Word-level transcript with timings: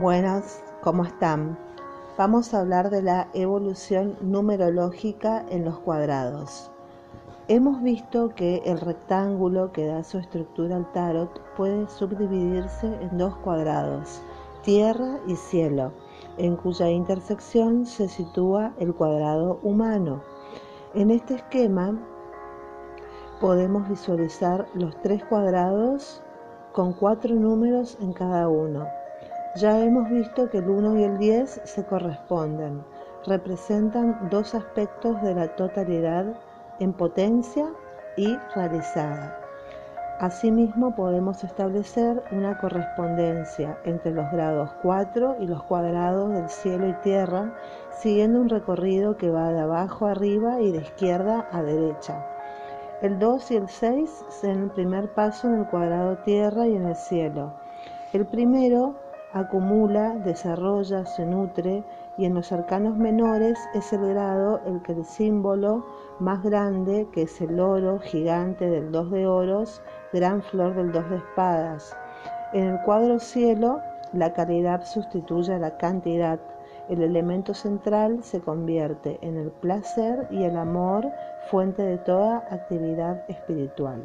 Buenas, 0.00 0.64
¿cómo 0.80 1.04
están? 1.04 1.58
Vamos 2.16 2.54
a 2.54 2.60
hablar 2.60 2.88
de 2.88 3.02
la 3.02 3.28
evolución 3.34 4.16
numerológica 4.22 5.44
en 5.50 5.66
los 5.66 5.80
cuadrados. 5.80 6.70
Hemos 7.46 7.82
visto 7.82 8.30
que 8.34 8.62
el 8.64 8.80
rectángulo 8.80 9.70
que 9.70 9.84
da 9.84 10.02
su 10.02 10.16
estructura 10.16 10.76
al 10.76 10.90
tarot 10.92 11.38
puede 11.58 11.86
subdividirse 11.90 12.86
en 13.02 13.18
dos 13.18 13.36
cuadrados, 13.36 14.22
tierra 14.62 15.18
y 15.26 15.36
cielo, 15.36 15.92
en 16.38 16.56
cuya 16.56 16.88
intersección 16.88 17.84
se 17.84 18.08
sitúa 18.08 18.72
el 18.78 18.94
cuadrado 18.94 19.60
humano. 19.62 20.22
En 20.94 21.10
este 21.10 21.34
esquema 21.34 22.00
podemos 23.42 23.86
visualizar 23.90 24.66
los 24.72 24.98
tres 25.02 25.22
cuadrados 25.26 26.22
con 26.72 26.94
cuatro 26.94 27.34
números 27.34 27.98
en 28.00 28.14
cada 28.14 28.48
uno 28.48 28.86
ya 29.54 29.78
hemos 29.80 30.08
visto 30.08 30.48
que 30.48 30.58
el 30.58 30.68
1 30.68 30.98
y 30.98 31.04
el 31.04 31.18
10 31.18 31.60
se 31.64 31.84
corresponden, 31.84 32.82
representan 33.26 34.28
dos 34.30 34.54
aspectos 34.54 35.20
de 35.22 35.34
la 35.34 35.48
totalidad 35.56 36.24
en 36.80 36.92
potencia 36.94 37.66
y 38.16 38.36
realizada. 38.54 39.38
Asimismo 40.20 40.94
podemos 40.94 41.42
establecer 41.44 42.22
una 42.30 42.56
correspondencia 42.58 43.78
entre 43.84 44.12
los 44.12 44.30
grados 44.30 44.70
4 44.82 45.36
y 45.40 45.46
los 45.46 45.62
cuadrados 45.64 46.32
del 46.32 46.48
cielo 46.48 46.88
y 46.88 46.92
tierra, 47.02 47.52
siguiendo 47.90 48.40
un 48.40 48.48
recorrido 48.48 49.16
que 49.16 49.30
va 49.30 49.52
de 49.52 49.60
abajo 49.60 50.06
a 50.06 50.12
arriba 50.12 50.60
y 50.60 50.72
de 50.72 50.78
izquierda 50.78 51.48
a 51.50 51.62
derecha. 51.62 52.24
El 53.02 53.18
2 53.18 53.50
y 53.50 53.56
el 53.56 53.68
6 53.68 54.24
son 54.40 54.62
el 54.62 54.70
primer 54.70 55.12
paso 55.12 55.48
en 55.48 55.60
el 55.60 55.66
cuadrado 55.66 56.16
tierra 56.18 56.68
y 56.68 56.76
en 56.76 56.86
el 56.86 56.96
cielo. 56.96 57.52
El 58.12 58.26
primero 58.26 59.01
acumula, 59.32 60.14
desarrolla, 60.16 61.04
se 61.06 61.24
nutre 61.24 61.84
y 62.18 62.26
en 62.26 62.34
los 62.34 62.52
arcanos 62.52 62.96
menores 62.96 63.58
es 63.74 63.92
el 63.92 64.06
grado 64.08 64.60
el 64.66 64.82
que 64.82 64.92
el 64.92 65.04
símbolo 65.04 65.84
más 66.20 66.42
grande, 66.42 67.08
que 67.12 67.22
es 67.22 67.40
el 67.40 67.58
oro 67.58 67.98
gigante 68.00 68.68
del 68.68 68.92
dos 68.92 69.10
de 69.10 69.26
oros, 69.26 69.82
gran 70.12 70.42
flor 70.42 70.74
del 70.74 70.92
dos 70.92 71.08
de 71.10 71.16
espadas. 71.16 71.96
En 72.52 72.64
el 72.64 72.80
cuadro 72.82 73.18
cielo, 73.18 73.80
la 74.12 74.34
calidad 74.34 74.84
sustituye 74.84 75.54
a 75.54 75.58
la 75.58 75.78
cantidad. 75.78 76.38
El 76.88 77.02
elemento 77.02 77.54
central 77.54 78.22
se 78.22 78.40
convierte 78.40 79.18
en 79.22 79.38
el 79.38 79.50
placer 79.50 80.28
y 80.30 80.44
el 80.44 80.58
amor, 80.58 81.08
fuente 81.50 81.82
de 81.82 81.96
toda 81.98 82.38
actividad 82.50 83.24
espiritual. 83.28 84.02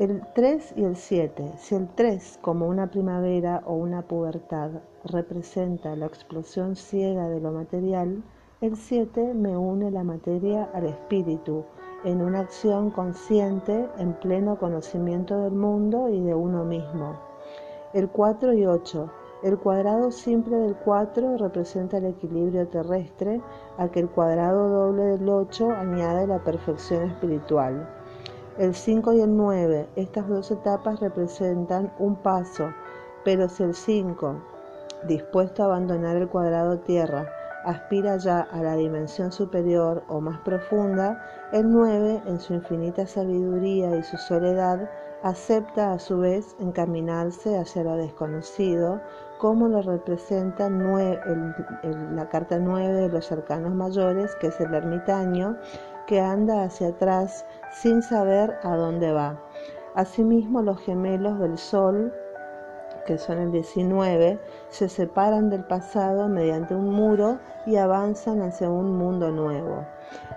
El 0.00 0.22
3 0.34 0.74
y 0.74 0.82
el 0.82 0.96
7. 0.96 1.52
Si 1.56 1.76
el 1.76 1.86
3, 1.86 2.40
como 2.42 2.66
una 2.66 2.90
primavera 2.90 3.62
o 3.64 3.74
una 3.74 4.02
pubertad, 4.02 4.70
representa 5.04 5.94
la 5.94 6.06
explosión 6.06 6.74
ciega 6.74 7.28
de 7.28 7.40
lo 7.40 7.52
material, 7.52 8.24
el 8.60 8.76
7 8.76 9.34
me 9.34 9.56
une 9.56 9.92
la 9.92 10.02
materia 10.02 10.68
al 10.74 10.86
espíritu 10.86 11.64
en 12.02 12.22
una 12.22 12.40
acción 12.40 12.90
consciente 12.90 13.88
en 13.96 14.14
pleno 14.14 14.58
conocimiento 14.58 15.38
del 15.38 15.52
mundo 15.52 16.08
y 16.08 16.20
de 16.20 16.34
uno 16.34 16.64
mismo. 16.64 17.16
El 17.92 18.08
4 18.08 18.52
y 18.52 18.66
8. 18.66 19.08
El 19.44 19.58
cuadrado 19.58 20.10
simple 20.10 20.56
del 20.56 20.74
4 20.74 21.36
representa 21.36 21.98
el 21.98 22.06
equilibrio 22.06 22.66
terrestre 22.66 23.40
a 23.78 23.86
que 23.86 24.00
el 24.00 24.08
cuadrado 24.08 24.68
doble 24.70 25.04
del 25.04 25.28
8 25.28 25.70
añade 25.70 26.26
la 26.26 26.42
perfección 26.42 27.10
espiritual. 27.10 27.88
El 28.56 28.76
5 28.76 29.14
y 29.14 29.20
el 29.20 29.36
9, 29.36 29.88
estas 29.96 30.28
dos 30.28 30.52
etapas 30.52 31.00
representan 31.00 31.92
un 31.98 32.14
paso, 32.14 32.72
pero 33.24 33.48
si 33.48 33.64
el 33.64 33.74
5, 33.74 34.36
dispuesto 35.08 35.62
a 35.62 35.66
abandonar 35.66 36.16
el 36.16 36.28
cuadrado 36.28 36.78
tierra, 36.78 37.28
aspira 37.64 38.16
ya 38.16 38.42
a 38.42 38.62
la 38.62 38.76
dimensión 38.76 39.32
superior 39.32 40.04
o 40.06 40.20
más 40.20 40.38
profunda, 40.42 41.20
el 41.52 41.68
9, 41.68 42.22
en 42.26 42.38
su 42.38 42.54
infinita 42.54 43.08
sabiduría 43.08 43.96
y 43.96 44.04
su 44.04 44.16
soledad, 44.18 44.88
acepta 45.24 45.94
a 45.94 45.98
su 45.98 46.18
vez 46.18 46.54
encaminarse 46.60 47.58
hacia 47.58 47.82
lo 47.82 47.96
desconocido, 47.96 49.00
como 49.38 49.68
lo 49.68 49.80
representa 49.80 50.68
la 50.68 52.28
carta 52.28 52.58
9 52.58 52.92
de 52.92 53.08
los 53.08 53.32
arcanos 53.32 53.74
mayores, 53.74 54.36
que 54.36 54.48
es 54.48 54.60
el 54.60 54.74
ermitaño, 54.74 55.56
que 56.06 56.20
anda 56.20 56.64
hacia 56.64 56.88
atrás 56.88 57.46
sin 57.72 58.02
saber 58.02 58.58
a 58.62 58.76
dónde 58.76 59.12
va. 59.12 59.40
Asimismo, 59.94 60.60
los 60.60 60.78
gemelos 60.80 61.38
del 61.38 61.56
Sol, 61.56 62.12
que 63.06 63.16
son 63.16 63.38
el 63.38 63.50
19, 63.50 64.38
se 64.68 64.90
separan 64.90 65.48
del 65.48 65.64
pasado 65.64 66.28
mediante 66.28 66.74
un 66.74 66.90
muro 66.90 67.38
y 67.64 67.76
avanzan 67.76 68.42
hacia 68.42 68.68
un 68.68 68.98
mundo 68.98 69.30
nuevo. 69.30 69.86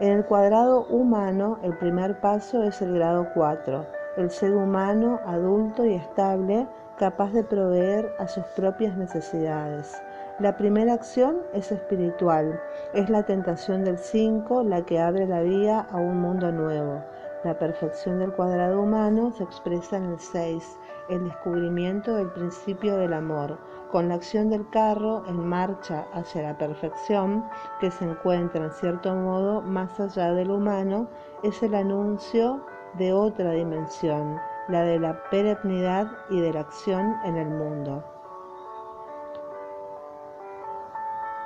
En 0.00 0.12
el 0.12 0.26
cuadrado 0.26 0.84
humano, 0.88 1.58
el 1.62 1.74
primer 1.78 2.20
paso 2.20 2.62
es 2.62 2.82
el 2.82 2.92
grado 2.92 3.28
4, 3.32 4.03
el 4.16 4.30
ser 4.30 4.54
humano 4.54 5.20
adulto 5.26 5.84
y 5.84 5.94
estable, 5.94 6.66
capaz 6.98 7.32
de 7.32 7.42
proveer 7.42 8.14
a 8.18 8.28
sus 8.28 8.44
propias 8.56 8.96
necesidades. 8.96 10.00
La 10.38 10.56
primera 10.56 10.94
acción 10.94 11.38
es 11.52 11.70
espiritual, 11.70 12.60
es 12.92 13.08
la 13.08 13.24
tentación 13.24 13.84
del 13.84 13.98
5 13.98 14.64
la 14.64 14.82
que 14.82 15.00
abre 15.00 15.26
la 15.26 15.42
vía 15.42 15.86
a 15.90 15.96
un 15.96 16.20
mundo 16.20 16.50
nuevo. 16.50 17.02
La 17.44 17.58
perfección 17.58 18.18
del 18.18 18.32
cuadrado 18.32 18.80
humano 18.80 19.30
se 19.32 19.44
expresa 19.44 19.96
en 19.96 20.04
el 20.04 20.18
6, 20.18 20.78
el 21.08 21.24
descubrimiento 21.24 22.16
del 22.16 22.30
principio 22.30 22.96
del 22.96 23.12
amor, 23.12 23.58
con 23.92 24.08
la 24.08 24.14
acción 24.14 24.48
del 24.48 24.68
carro 24.70 25.22
en 25.28 25.46
marcha 25.46 26.06
hacia 26.12 26.42
la 26.42 26.58
perfección, 26.58 27.44
que 27.80 27.90
se 27.90 28.04
encuentra 28.04 28.64
en 28.64 28.72
cierto 28.72 29.14
modo 29.14 29.62
más 29.62 30.00
allá 30.00 30.32
del 30.32 30.50
humano, 30.50 31.06
es 31.42 31.62
el 31.62 31.74
anuncio 31.74 32.64
de 32.98 33.12
otra 33.12 33.50
dimensión, 33.52 34.40
la 34.68 34.82
de 34.82 34.98
la 34.98 35.22
perennidad 35.30 36.10
y 36.30 36.40
de 36.40 36.52
la 36.52 36.60
acción 36.60 37.16
en 37.24 37.36
el 37.36 37.48
mundo. 37.48 38.02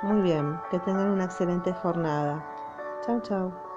Muy 0.01 0.21
bien, 0.21 0.57
que 0.71 0.79
tengan 0.79 1.09
una 1.09 1.25
excelente 1.25 1.73
jornada. 1.73 2.45
Chao, 3.05 3.19
chao. 3.21 3.68